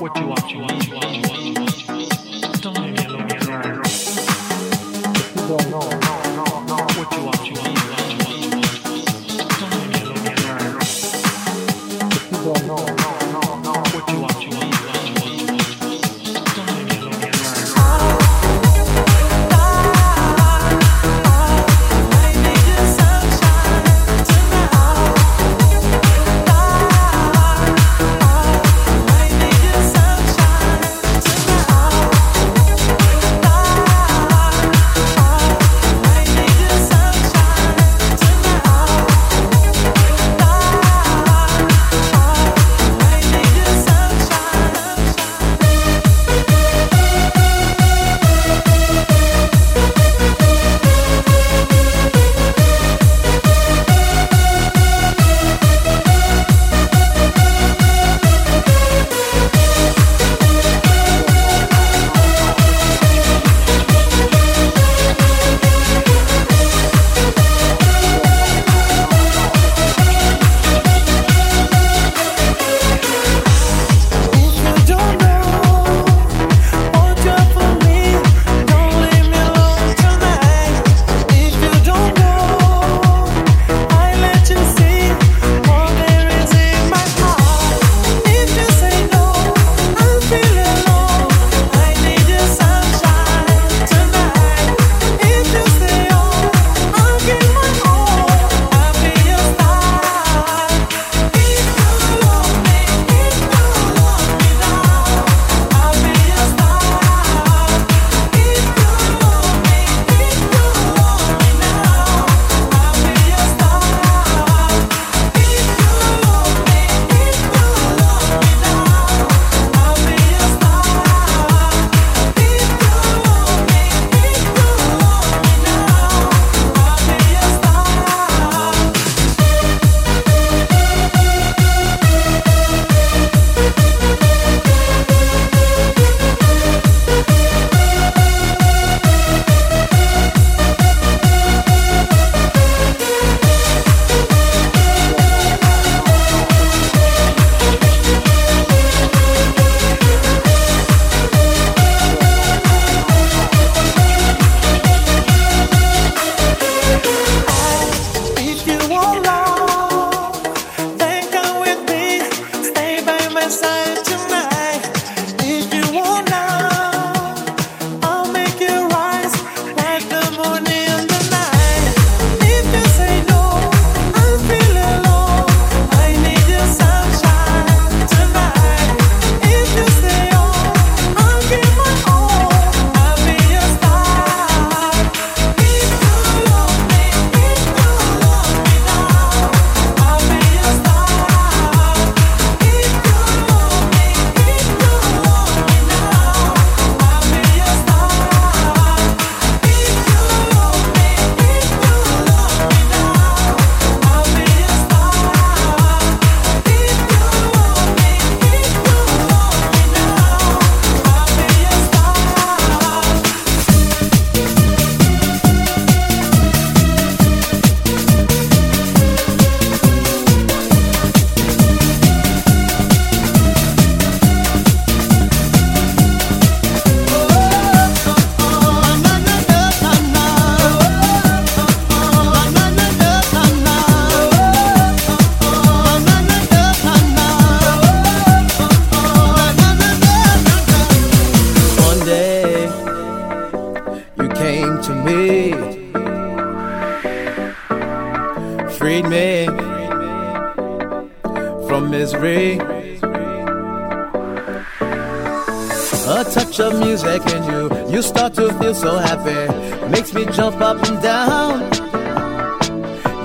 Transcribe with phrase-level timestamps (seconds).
[0.00, 1.07] what you want, you want, you want.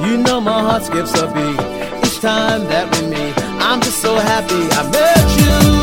[0.06, 1.60] You know my heart skips a beat
[2.06, 3.34] each time that we meet.
[3.62, 5.83] I'm just so happy I met you.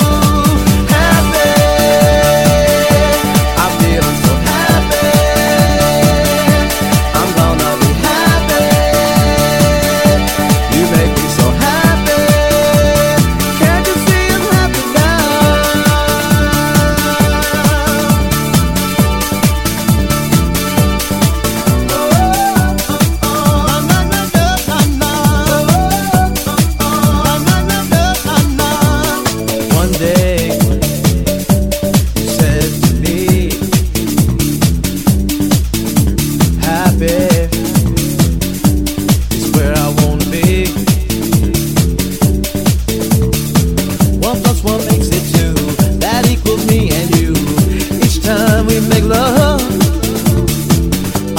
[48.70, 49.60] we make love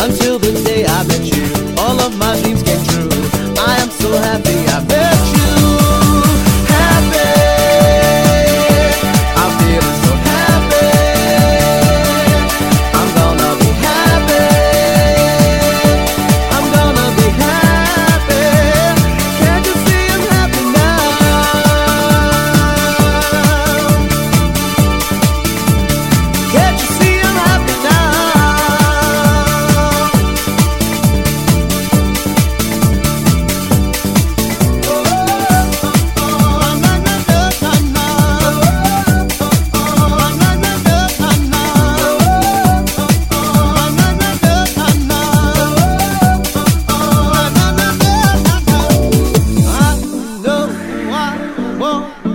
[0.04, 1.46] until the day I met you.
[1.78, 3.10] All of my dreams came true.
[3.58, 4.71] I am so happy.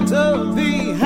[0.07, 1.06] to thee.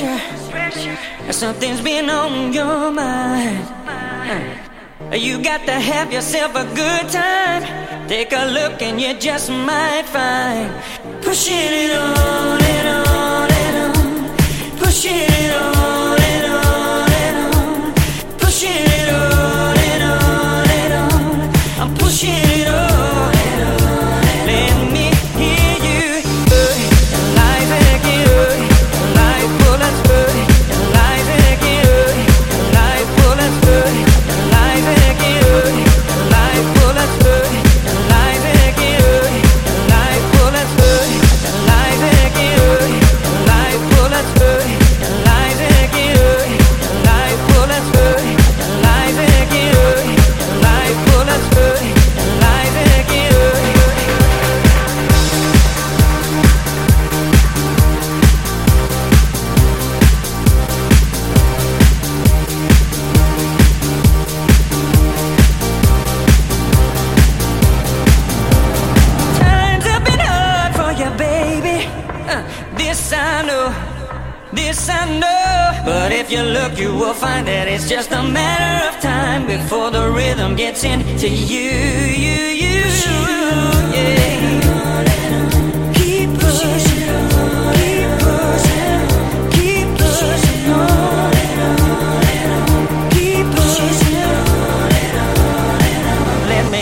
[0.00, 0.50] pressure.
[0.50, 1.32] pressure.
[1.32, 3.66] Something's been on your mind.
[5.12, 8.08] You got to have yourself a good time.
[8.08, 10.72] Take a look and you just might find.
[11.22, 14.78] Pushing it on and on and on.
[14.78, 15.75] Pushing it on.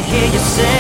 [0.06, 0.73] hear you say